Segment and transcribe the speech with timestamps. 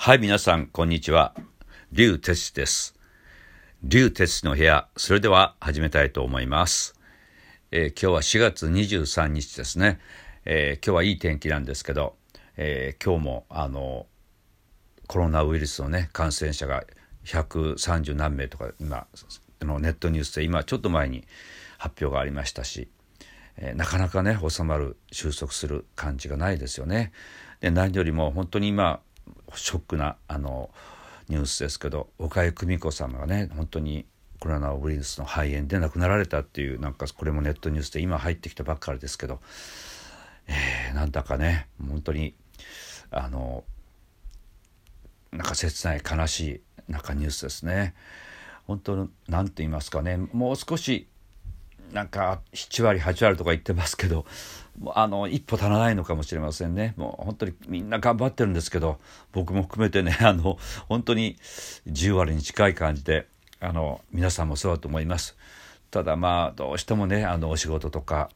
[0.00, 1.34] はい、皆さん、こんにちは。
[1.90, 2.94] 竜哲です。
[3.82, 6.94] 竜哲の部屋、それでは始めたいと思います。
[7.72, 9.98] えー、今日は4月23日ですね。
[10.44, 12.14] えー、今日はいい天気なんですけど、
[12.56, 14.06] えー、今日もあの
[15.08, 16.84] コロナウイルスのね感染者が
[17.24, 19.08] 130何名とか今
[19.60, 21.26] のネットニュースで今ちょっと前に
[21.76, 22.88] 発表がありましたし、
[23.56, 27.10] えなかなかね収まる収束する感じがないですよね。
[27.60, 29.00] で何よりも本当に今
[29.54, 30.70] ショックなあの
[31.28, 34.06] ニュースですけど岡井久美子様がね本当に
[34.40, 39.40] コロナウイルスの肺炎で亡くなられたっていうなんかこれもネットニュースで今入ってきたばっかりですけど、
[40.46, 42.34] えー、なんだかね本当に
[43.10, 43.64] あの
[45.32, 47.94] なんか切ない悲しいなんかニュースですね。
[48.66, 51.08] 本当何と言いますかねもう少し
[51.92, 54.26] なんか7割8割とか言ってますけど
[54.94, 56.94] あの一歩足らないのかもしれませんね。
[56.96, 58.98] もう本当にみんな頑張ってるんですけど
[59.32, 61.36] 僕も含めてね あの本当に
[61.88, 63.26] 10割に近い感じで
[63.60, 65.36] あの皆さんもそうだと思います。
[65.90, 68.30] ただまあどうしてもねあのお仕事とか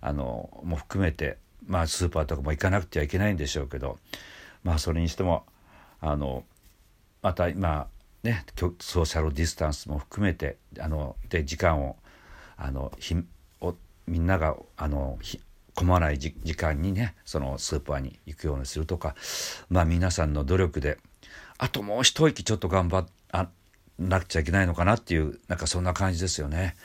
[0.00, 3.98] あのも含めてまあスーパーとかも行かなくてはいけないんでしょうけど
[4.64, 5.46] まあそれにしても
[6.00, 6.44] あの
[7.22, 7.88] また今
[8.22, 8.44] ね
[8.80, 11.96] ソーシャルディスタンスも含めてあので時間を
[12.56, 13.16] あのひ
[13.60, 13.74] お
[14.06, 15.18] みんながあの
[15.74, 19.14] 混まない時間にねそのスーパーに行くようにするとか
[19.68, 20.98] まあ皆さんの努力で
[21.58, 23.48] あともう一息ちょっと頑張あ
[23.98, 26.76] なくちゃいけないのかなっていうなんかそんな感じですよね。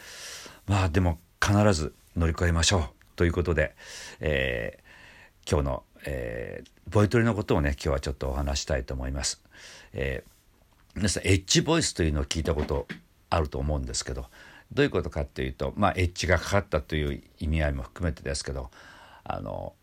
[0.67, 2.83] まあでも必ず乗り越えましょう
[3.16, 3.75] ということで、
[4.19, 9.42] えー、今日の、えー、ボイトレのことをね今日はちょっとお話したいと思います。
[9.94, 10.30] えー、
[10.95, 12.88] 皆さんエッジボイスというのを聞いたこと
[13.30, 14.27] あると思うんですけど
[14.72, 18.72] どういうことかっていうとまあエッジがかかったという意味合いも含めてですけど
[19.23, 19.73] あの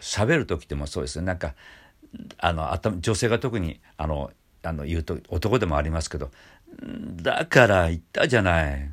[0.00, 1.26] 喋る時でもそうですね。
[1.26, 1.54] なんか
[2.38, 4.30] あの頭女性が特にあの
[4.62, 6.30] あの言うと男でもありますけど
[7.22, 8.86] 「だから言ったじゃない」っ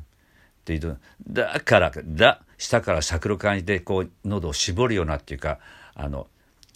[0.64, 5.58] て言うと「だから」だ下からしゃく感じでこう喉を絞るようなっていうか
[5.94, 6.28] あの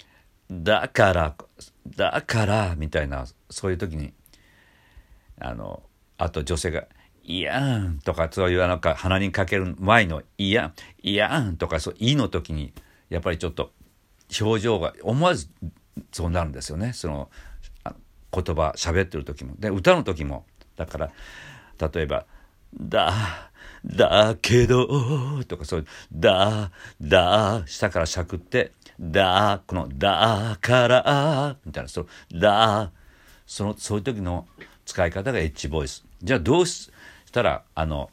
[0.50, 1.34] 「だから」
[1.86, 4.12] 「だから」みたいなそういう時に
[5.38, 5.82] あの
[6.18, 6.86] あと女性が
[7.30, 12.72] 「いやんとかそういうなんか鼻にかける前のいやいやんとかそういの時に
[13.08, 13.70] やっぱりちょっと
[14.40, 15.48] 表情が思わず
[16.10, 17.30] そうなるんですよねその
[17.84, 17.94] 言
[18.32, 21.12] 葉喋ってる時もで歌の時もだから
[21.92, 22.26] 例えば
[22.74, 23.50] 「だ
[23.84, 32.06] だけど」とかそういう「だだ」下からしゃくって「だ」この「だから」みたいなその
[32.40, 32.90] 「だ」
[33.46, 34.48] そのそういう時の
[34.84, 36.04] 使い方がエッジボイス。
[36.22, 36.90] じゃあどうし
[37.30, 38.10] したらあの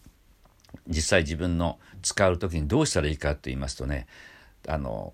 [0.88, 4.05] 実際自分の使う時にどうしたらいいかと言いますとね
[4.67, 5.13] あの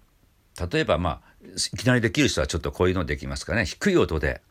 [0.71, 3.65] 例えばまあいきなりできる人はちょっとこういうのできますかね。
[3.65, 4.41] 低い音で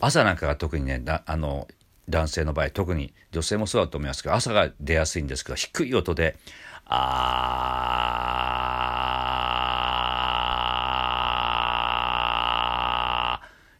[0.00, 1.66] 朝なんかが特にねあの
[2.08, 6.36] 男性の場合特に女性もそうだと思いますけど朝が出やすいんですけど低い音で
[6.86, 7.00] 「あ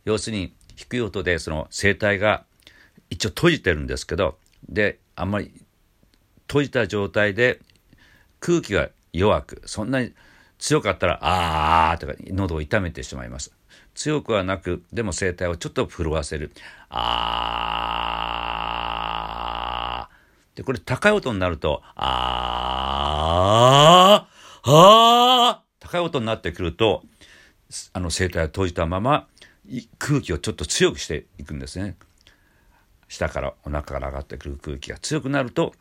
[0.04, 2.44] 要するに低い音でその声帯が
[3.10, 4.38] 一応閉じてるんですけど
[4.68, 5.52] であんまり
[6.46, 7.60] 閉じた状態で
[8.40, 10.12] 空気が弱くそんなに
[10.58, 13.52] 強かったらあーとか喉を痛めてしまいます。
[13.94, 16.50] 強くはなくでも声帯をちょっと震わせる。
[16.88, 20.56] あー。
[20.56, 24.70] でこれ高い音になるとあー。
[24.70, 25.64] あー。
[25.80, 27.02] 高い音になってくると
[27.92, 29.26] あの声帯を閉じたまま
[29.98, 31.96] 空気をちょっと強くしていくんですね。
[33.14, 35.72] 下からお腹から上がってくる空気が強くなると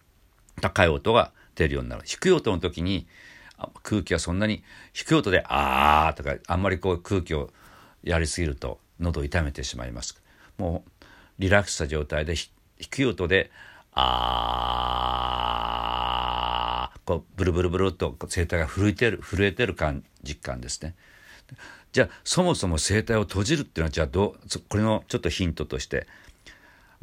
[0.61, 2.03] 高い音が出るようになる。
[2.05, 3.07] 低い音の時に
[3.81, 4.63] 空気がそんなに
[4.93, 7.51] 低い音で「あー」とかあんまりこう空気を
[8.03, 10.21] やりすぎると喉を痛めてしまいます。
[10.57, 11.05] もう
[11.39, 12.35] リラックスした状態で
[12.77, 13.49] 低い音で
[13.93, 20.95] 「あー」こうブルブルブルっと声帯が震えてる震えてる感実感ですね。
[21.91, 26.07] じゃあそもそも声帯を閉じるっていうのはじゃあどうこれのちょっとヒントとして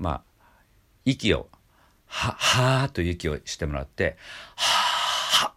[0.00, 0.22] まあ
[1.04, 1.48] 息を
[2.06, 4.16] ははーという息をしてもらって
[4.56, 4.90] は
[5.40, 5.54] は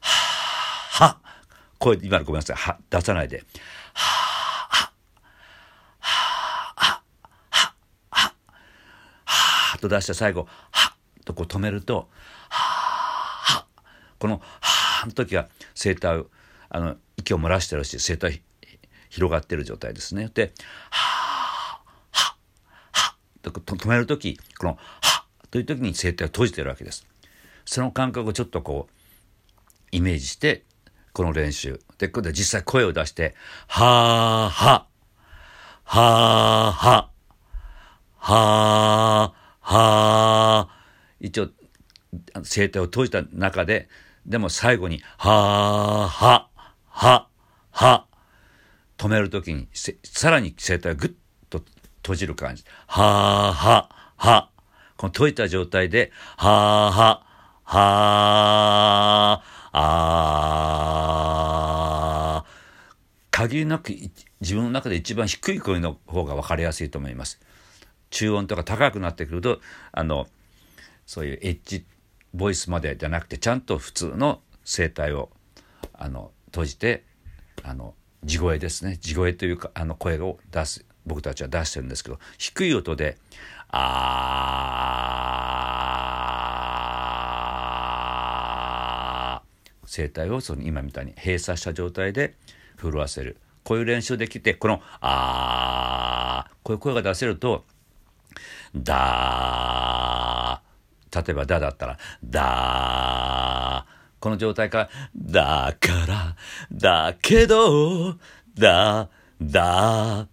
[0.00, 1.18] はは
[1.78, 2.56] 声今のごめんなさい。
[2.56, 3.42] は出さないで。
[3.94, 4.04] は
[4.78, 4.90] は
[6.78, 7.02] は
[8.10, 8.32] は
[9.24, 10.94] はと出して最後は
[11.24, 12.08] とこう止めると
[12.50, 13.66] はは
[14.18, 16.28] このはの時は声帯
[16.68, 18.42] あの息を漏らしてるし声帯
[19.08, 20.52] 広がってる状態ですねで
[23.50, 27.06] は止める時この「はっ」という時に声帯を閉じてるわけです。
[27.64, 28.92] その感覚をちょっとこう
[29.92, 30.64] イメージして
[31.12, 33.34] この練習で今度は実際声を出して
[33.68, 34.86] 「はあは
[35.84, 37.10] はは
[38.20, 40.68] は、はは、
[41.20, 41.48] 一応、
[42.44, 43.88] 声帯を閉じた中で、
[44.26, 46.48] でも最後に、はは、
[46.86, 47.28] は、
[47.70, 48.06] は、
[48.98, 49.68] 止めるときに、
[50.04, 51.16] さらに声帯をぐっと
[52.02, 52.64] 閉じる感じ。
[52.86, 54.50] はは、は、
[54.96, 57.26] この閉じた状態で、はは、
[57.64, 59.42] は
[59.72, 61.00] あ
[63.30, 63.90] 限りなく
[64.40, 67.40] 自分の中で一番低い声の方が分かりやすいと思います。
[68.10, 69.60] 中音とか高くなってくると
[69.92, 70.26] あの
[71.06, 71.86] そういうエッジ
[72.34, 75.30] ボイスまでじゃなくてちゃんと普通の声帯を
[75.94, 77.04] あの閉じて
[77.62, 77.94] あの
[78.24, 83.16] 地声ですね地声というかあの声を出す僕たちは出してるんですけど低い音で
[83.68, 92.36] 「あー声帯をその今みたいに閉鎖した状態で
[92.80, 93.36] 震わせる。
[93.64, 97.64] こういう練習できてこの「あーこういう声が出せると
[98.74, 106.36] 「だー例えば「だ」だったら「だーこの状態から「だから
[106.72, 108.16] だけど
[108.54, 109.08] だ
[109.40, 110.26] だ」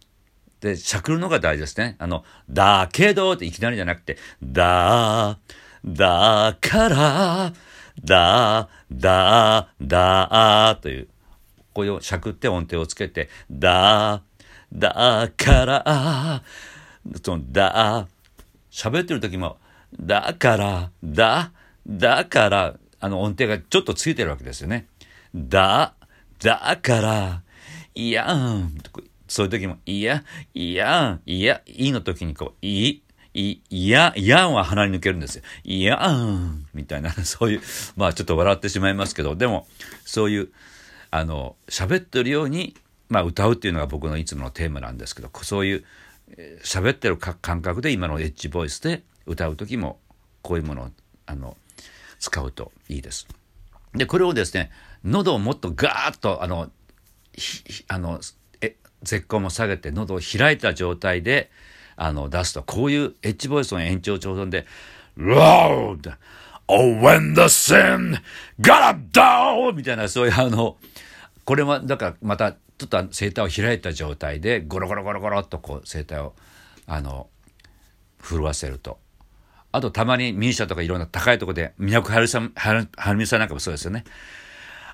[0.68, 1.96] で、しゃくるのが大事ですね。
[2.00, 5.40] あの、だけどっていきなりじゃなくて、だ、
[5.86, 7.54] だから、
[8.04, 11.08] だ、だ、だ、という、
[11.74, 14.22] こういうしゃくって音程をつけて、だ、
[14.74, 16.44] だから、
[17.24, 18.08] その、だ、
[18.72, 19.58] 喋ってる時も、
[20.00, 21.52] だから、だ、
[21.88, 24.88] だから、あの音程がちょっとついてるわけですよね。
[25.34, 25.94] だ、
[26.40, 27.42] だから、
[27.96, 28.78] いやん、
[29.28, 33.04] そういう時も、いや、いや、いや、いいの時にこう、いい、
[33.34, 35.44] い、いや、いやんは鼻に抜けるんですよ。
[35.64, 37.62] いやん、みたいな、 そういう、
[37.96, 39.68] まあちょっと笑ってしまいますけど、でも、
[40.06, 40.50] そういう、
[41.12, 42.76] あの、喋ってるように、
[43.10, 45.86] まあ歌うっていうのが僕のいつものテーマなんですけど、そういう、
[46.64, 50.00] 喋ってる感覚で今のエッジボイスで歌う時も、
[50.42, 50.92] こういうものを、
[51.26, 51.58] あの、
[52.20, 53.28] 使うといいです。
[53.94, 54.72] で、これをですね、
[55.04, 56.72] 喉をもっとガーッと、あの、
[57.88, 58.20] あの、
[59.08, 61.50] 絶好も下げて喉を開いた状態で
[61.96, 64.68] あの出すとこういうエッジボイスの延長長音で
[65.18, 66.14] Loud!
[66.68, 68.22] Oh, when the sin
[68.60, 69.74] got up down!
[69.74, 70.78] みたいなそういうあの
[71.46, 76.34] これはだからまたちょっと声帯を開いた状態でゴロゴロゴロゴロっとこう声帯を
[76.86, 77.28] あの
[78.22, 79.00] 震わせると。
[79.72, 84.06] あとたまにミーシャとかいろんな高いところで、都はるさん、はるみさんなんかもそうですよね。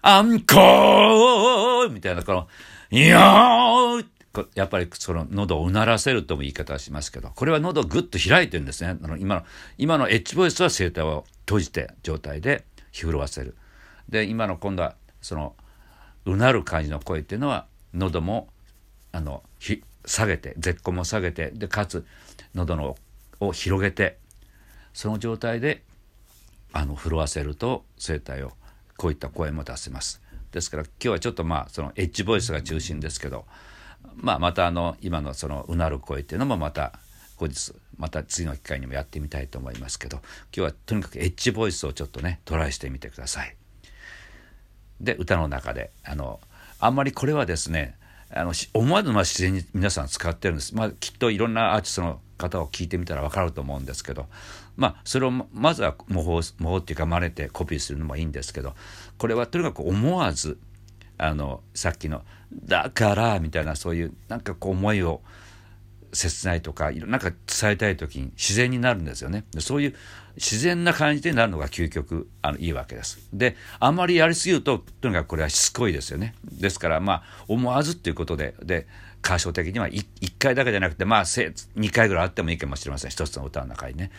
[0.06, 2.48] あんこーみたいな、この、
[2.92, 4.06] いやー
[4.54, 8.98] やっぱりその喉をうならせるとも言い方はしますけど、これは喉をぐっと開いてるんですね。
[9.02, 9.44] あの今の、
[9.78, 13.56] 今のエッジボイスは声帯を閉じて状態で震わせる。
[14.10, 15.56] で、今の今度はその、
[16.26, 18.50] うなる感じの声っていうのは、喉も、
[19.14, 22.06] あの、ひ下げて、絶好も下げて、で、かつ、
[22.56, 22.98] 喉の
[23.40, 24.18] を広げて、
[24.94, 25.82] その状態で、
[26.74, 28.52] あの、震わせると声帯を、
[29.04, 30.22] こういった声も出せます。
[30.54, 33.44] ですから今日はちょっとまあそのエッジボイスが中心ですけど、
[34.16, 36.94] まあ、またあの今のそのうなる声っていうのもまた
[37.36, 40.24] 後日また次の機会にもやってみたいと思いますけど今
[40.54, 43.58] 日はとにかくエッジボイスをちょっとねトライしてみてください。
[45.02, 46.40] で歌の中であの
[46.80, 47.98] あんまりこれはですね
[48.32, 54.28] あの思わずま自然に皆さん使ってるんです、まあ、きっといろんなアーティストの方を聞いてみたら分かると思うんですけど
[54.76, 58.74] まあそれをまずは模倣模倣っていうか真似てコピーするのもいいんですけど
[59.18, 60.60] これはとにかく思わず
[61.18, 62.24] あのさっきの
[62.66, 65.22] 「だから」みたいなそういうなんかこう思いを
[66.14, 69.46] 切ないとかなんか伝えたい時に自然になるんですよね。
[69.60, 69.96] そういう
[70.36, 73.28] 自然な感じでなるのが究極あのいいわけです。
[73.34, 76.36] であんまりやりすぎるととにかくこれはしつこいですよね。
[76.44, 78.88] ですからまあ思わずっていうことでで
[79.24, 84.12] 箇所的には 1, 1回だけじゃなくてまあ2回ぐらいあってもいいかもしれません一つの歌の中にね。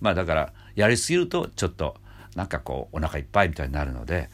[0.00, 1.96] まあだからやりすぎるとちょっと
[2.36, 4.28] なんかこうお腹いっぱいみたいになるので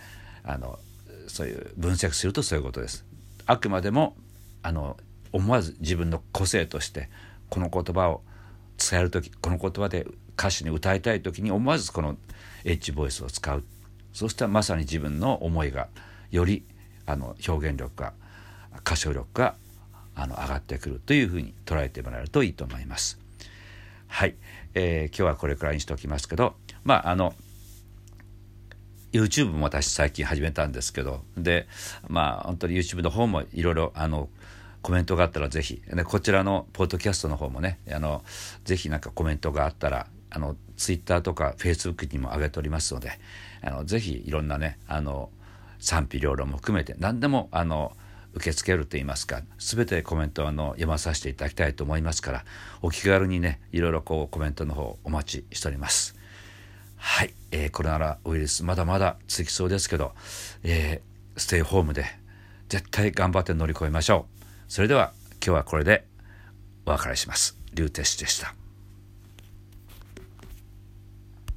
[0.45, 0.79] あの
[1.27, 3.05] そういう分析するとそういうことです。
[3.47, 4.17] あくまでも
[4.63, 4.97] あの
[5.33, 7.09] 思わず自分の個性として
[7.49, 8.23] この言葉を
[8.79, 12.17] 伝える時この言葉で歌詞に歌いたい時に思わずこの
[12.65, 13.65] エッジボイスを使う
[14.13, 15.89] そうしたらまさに自分の思いが
[16.31, 16.65] より
[17.07, 18.13] あの表現力が
[18.79, 19.55] 歌唱力が
[20.21, 23.19] あの上がってくるというふうに捉えてもらえるといいと思います。
[24.07, 24.35] はい、
[24.75, 27.35] えー、今日はこれくらいにしておきますけどまああの
[29.13, 31.69] YouTube も私最近始めたんですけどで
[32.09, 34.29] まあ本当に YouTube の方もいろいろあの
[34.83, 38.23] コメントがあったらぜひ、ね、こちらのポッドキャストの方もねあの
[38.65, 43.13] ぜひなんかコメントがあったらあの Twitter とか Facebook にも上げておりますので
[43.63, 45.31] あのぜひいろんなねあの
[45.79, 47.93] 賛否両論も含めて何でもあの
[48.35, 52.45] 受け付けると言いますか全てコメントあの読まさせていただきたいと思いますから
[52.83, 56.17] お気軽にねいろいろこうコメントの方お待ちしております
[56.97, 60.13] はい、えー、コロナウイルスまだまだ続きそうですけど、
[60.63, 62.05] えー、ステイホームで
[62.69, 65.13] 絶対頑張って乗り越えましょうそれでは
[65.45, 66.05] 今日はこれで
[66.87, 67.57] お別れします。
[67.73, 68.60] リュウテシでした。